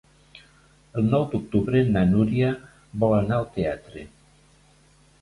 [1.01, 2.51] El nou d'octubre na Núria
[3.05, 4.11] vol anar al teatre.